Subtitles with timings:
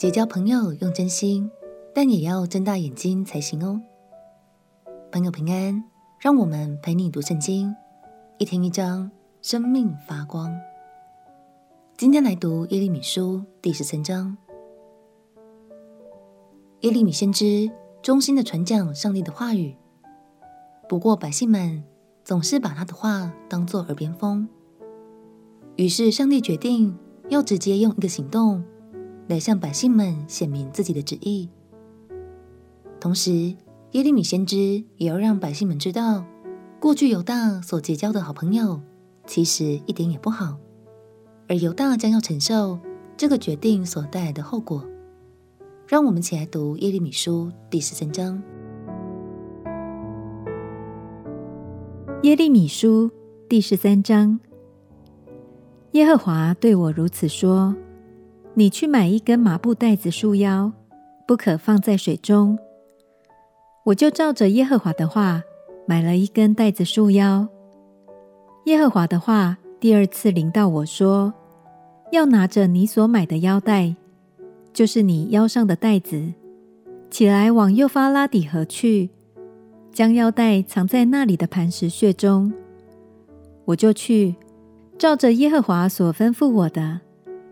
[0.00, 1.50] 结交朋友用真心，
[1.94, 3.78] 但也要睁大眼睛才行哦。
[5.12, 5.84] 朋友平安，
[6.18, 7.76] 让我们陪你读圣经，
[8.38, 9.10] 一天一章，
[9.42, 10.58] 生命发光。
[11.98, 14.34] 今天来读耶利米书第十三章。
[16.80, 17.70] 耶利米先知
[18.00, 19.76] 忠心的传讲上帝的话语，
[20.88, 21.84] 不过百姓们
[22.24, 24.48] 总是把他的话当作耳边风，
[25.76, 26.98] 于是上帝决定
[27.28, 28.64] 要直接用一个行动。
[29.30, 31.48] 来向百姓们显明自己的旨意，
[32.98, 33.54] 同时
[33.92, 36.24] 耶利米先知也要让百姓们知道，
[36.80, 38.80] 过去犹大所结交的好朋友
[39.26, 40.56] 其实一点也不好，
[41.46, 42.76] 而犹大将要承受
[43.16, 44.84] 这个决定所带来的后果。
[45.86, 48.42] 让我们起来读耶利米书第十三章。
[52.24, 53.08] 耶利米书
[53.48, 54.40] 第十三章，
[55.92, 57.72] 耶和华对我如此说。
[58.60, 60.70] 你去买一根麻布带子束腰，
[61.26, 62.58] 不可放在水中。
[63.84, 65.42] 我就照着耶和华的话
[65.86, 67.48] 买了一根带子束腰。
[68.66, 71.32] 耶和华的话第二次临到我说：
[72.12, 73.96] 要拿着你所买的腰带，
[74.74, 76.34] 就是你腰上的带子，
[77.10, 79.08] 起来往幼发拉底河去，
[79.90, 82.52] 将腰带藏在那里的磐石穴中。
[83.64, 84.34] 我就去，
[84.98, 87.00] 照着耶和华所吩咐我的。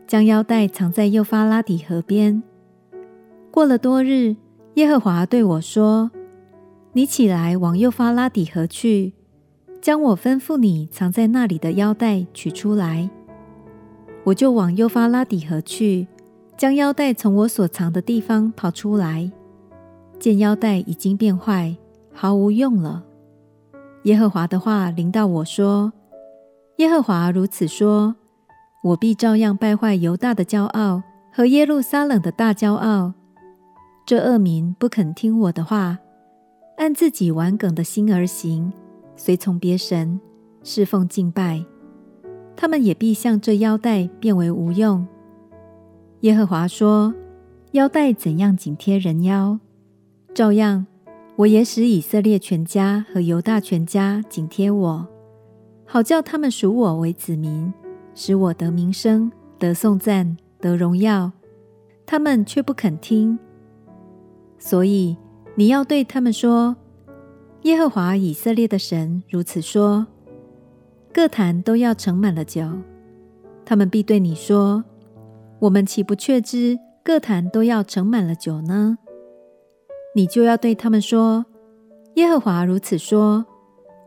[0.08, 2.42] 将腰带藏在幼发拉底河边。
[3.50, 4.36] 过了多日，
[4.76, 6.10] 耶和华对我说
[6.94, 9.12] ：“你起来往幼发拉底河去，
[9.82, 13.10] 将我吩咐你藏在那里的腰带取出来。”
[14.24, 16.06] 我就往幼发拉底河去，
[16.56, 19.30] 将腰带从我所藏的地方跑出来，
[20.18, 21.76] 见腰带已经变坏，
[22.14, 23.04] 毫无用了。
[24.04, 25.92] 耶和华的话临到我说
[26.76, 28.16] ：“耶和华如此说。”
[28.82, 33.12] 我必照样败坏犹大的骄傲和耶路撒冷的大骄傲。
[34.06, 35.98] 这恶民不肯听我的话，
[36.76, 38.72] 按自己顽梗的心而行，
[39.16, 40.20] 随从别神，
[40.62, 41.64] 侍奉敬拜。
[42.56, 45.06] 他们也必像这腰带变为无用。
[46.20, 47.14] 耶和华说
[47.72, 49.58] ：“腰带怎样紧贴人腰，
[50.32, 50.86] 照样
[51.36, 55.06] 我也使以色列全家和犹大全家紧贴我，
[55.84, 57.72] 好叫他们属我为子民。”
[58.20, 59.30] 使我得名声、
[59.60, 61.30] 得颂赞、得荣耀，
[62.04, 63.38] 他们却不肯听。
[64.58, 65.16] 所以
[65.54, 66.74] 你要对他们说
[67.62, 70.04] ：“耶和华以色列的神如此说：
[71.14, 72.68] 各坛都要盛满了酒。”
[73.64, 74.82] 他们必对你说
[75.62, 78.98] ：“我们岂不确知各坛都要盛满了酒呢？”
[80.16, 81.46] 你就要对他们说
[82.16, 83.46] ：“耶和华如此说：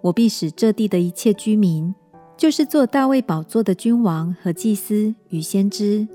[0.02, 1.96] 我必使这地的一切居民。”
[2.42, 6.08] 就是坐大卫宝座的君王和祭司与先知，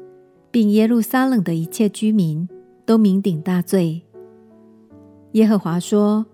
[0.50, 2.48] 并耶路撒冷的一切居民，
[2.84, 4.02] 都酩酊大醉。
[5.34, 6.26] 耶和华说：“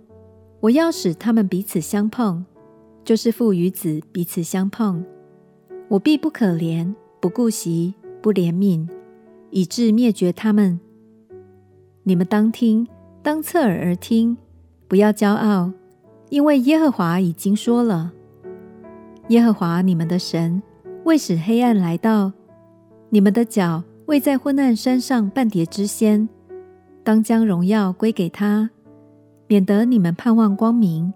[0.61, 2.43] 我要使他们彼此相碰，
[3.05, 5.05] 就是父与子彼此相碰。
[5.89, 7.93] 我必不可怜，不顾惜，
[8.23, 8.89] 不怜悯，
[9.51, 10.81] 以致灭绝他们。
[12.05, 12.89] 你们当听，
[13.23, 14.39] 当侧耳而听，
[14.89, 15.71] 不要骄傲，
[16.31, 18.15] 因为耶和华已经说了。”
[19.33, 20.63] 耶和华你们的神
[21.05, 22.31] 为使黑暗来到，
[23.09, 26.29] 你们的脚未在昏暗山上绊跌之先，
[27.03, 28.69] 当将荣耀归给他，
[29.47, 31.15] 免得你们盼望光明，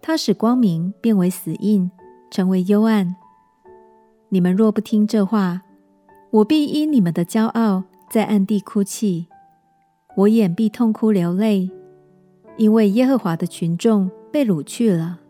[0.00, 1.90] 他使光明变为死印，
[2.30, 3.14] 成为幽暗。
[4.30, 5.60] 你们若不听这话，
[6.30, 9.26] 我必因你们的骄傲在暗地哭泣，
[10.16, 11.70] 我眼必痛哭流泪，
[12.56, 15.20] 因为耶和华的群众被掳去了。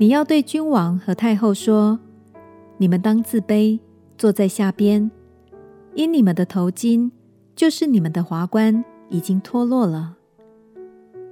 [0.00, 2.00] 你要对君王和太后说
[2.80, 3.78] ：“你们当自卑，
[4.16, 5.10] 坐在下边，
[5.94, 7.10] 因你们的头巾，
[7.54, 10.16] 就是你们的华冠，已经脱落了。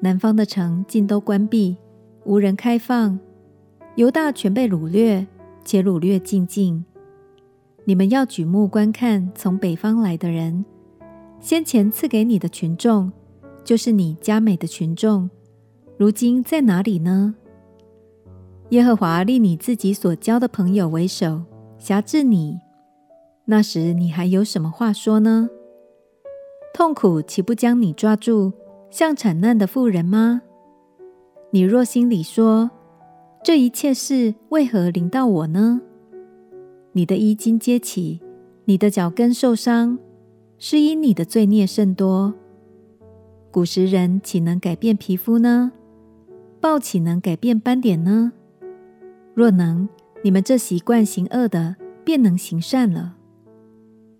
[0.00, 1.78] 南方的城尽都关闭，
[2.24, 3.18] 无人开放。
[3.94, 5.26] 犹大全被掳掠，
[5.64, 6.84] 且掳掠净尽。
[7.86, 10.66] 你们要举目观看从北方来的人，
[11.40, 13.10] 先前赐给你的群众，
[13.64, 15.30] 就是你加美的群众，
[15.96, 17.34] 如今在哪里呢？”
[18.70, 21.42] 耶和华立你自己所交的朋友为首，
[21.78, 22.60] 辖制你。
[23.46, 25.48] 那时你还有什么话说呢？
[26.74, 28.52] 痛苦岂不将你抓住，
[28.90, 30.42] 像产难的妇人吗？
[31.50, 32.70] 你若心里说，
[33.42, 35.80] 这一切事为何临到我呢？
[36.92, 38.20] 你的衣襟揭起，
[38.66, 39.98] 你的脚跟受伤，
[40.58, 42.34] 是因你的罪孽甚多。
[43.50, 45.72] 古时人岂能改变皮肤呢？
[46.60, 48.32] 豹岂能改变斑点呢？
[49.38, 49.88] 若能，
[50.24, 53.14] 你们这习惯行恶的，便能行善了。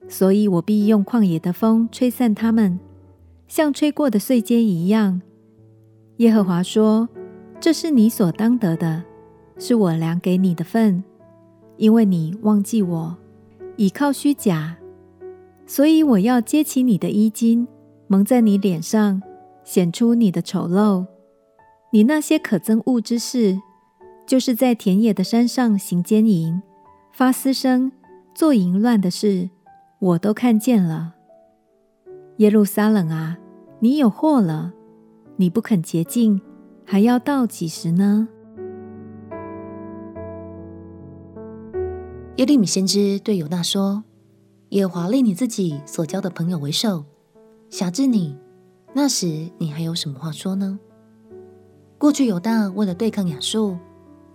[0.06, 2.78] 所以我必用旷野的风吹散他们，
[3.48, 5.20] 像吹过的碎秸一样。
[6.18, 7.08] 耶和华说
[7.58, 9.02] ：“这是你所当得的，
[9.58, 11.02] 是我量给你的份，
[11.78, 13.16] 因为你忘记我，
[13.74, 14.78] 倚靠虚假，
[15.66, 17.66] 所以我要揭起你的衣襟，
[18.06, 19.20] 蒙在你脸上，
[19.64, 21.06] 显出你的丑陋。
[21.90, 23.58] 你那些可憎恶之事，
[24.28, 26.60] 就是在田野的山上行奸淫、
[27.12, 27.90] 发私声、
[28.34, 29.48] 做淫乱的事，
[29.98, 31.14] 我都看见了。
[32.36, 33.38] 耶路撒冷啊，
[33.80, 34.74] 你有祸了！
[35.36, 36.42] 你不肯洁净，
[36.84, 38.28] 还要到几时呢？”
[42.36, 44.04] 耶利米先知对犹大说
[44.70, 47.06] ：“耶华立你自己所交的朋友为首，
[47.70, 48.36] 辖制你。
[48.92, 50.78] 那时你还有什么话说呢？
[51.96, 53.78] 过去犹大为了对抗亚述，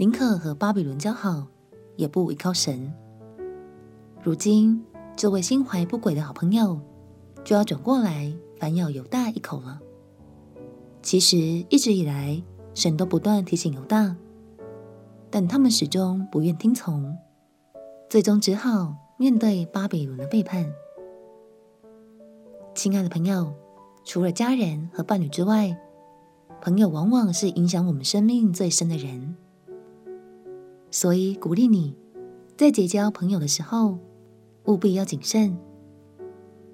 [0.04, 1.48] 宁可和巴比伦交好，
[1.96, 2.94] 也不依靠神。
[4.22, 4.84] 如今
[5.16, 6.78] 这位心怀不轨的好朋友，
[7.46, 8.30] 就要转过来
[8.60, 9.80] 反咬犹大一口了。
[11.02, 14.14] 其实一直以来，神都不断提醒犹大，
[15.30, 17.18] 但他们始终不愿听从。”
[18.12, 20.70] 最终只好面对巴比伦的背叛。
[22.76, 23.54] 亲爱的朋友，
[24.04, 25.78] 除了家人和伴侣之外，
[26.62, 29.38] 朋友往往是影响我们生命最深的人。
[30.94, 31.96] 所以鼓励你，
[32.56, 33.98] 在结交朋友的时候，
[34.66, 35.58] 务必要谨慎，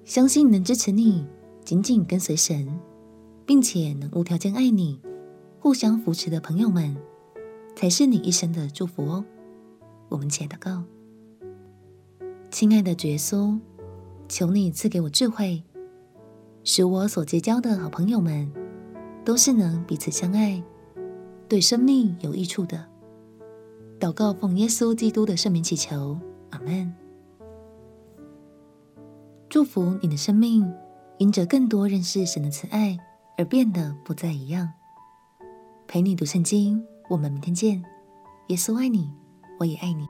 [0.03, 1.25] 相信能支持你
[1.63, 2.67] 紧紧跟随神，
[3.45, 4.99] 并且能无条件爱你、
[5.61, 6.97] 互相扶持的朋友们，
[7.77, 9.23] 才是你一生的祝福哦。
[10.09, 10.83] 我们且祷告。
[12.51, 13.57] 亲爱的主耶稣，
[14.27, 15.63] 求你赐给我智慧，
[16.65, 18.51] 使我所结交的好朋友们
[19.23, 20.61] 都是能彼此相爱、
[21.47, 22.85] 对生命有益处的。
[23.99, 26.17] 祷告奉耶稣基督的圣名祈求，
[26.51, 26.95] 阿门。
[29.49, 30.71] 祝福你的生命，
[31.17, 32.97] 因着更多认识神的慈爱
[33.37, 34.71] 而变得不再一样。
[35.87, 37.83] 陪你读圣经，我们明天见。
[38.47, 39.11] 耶稣爱你，
[39.59, 40.07] 我也爱你。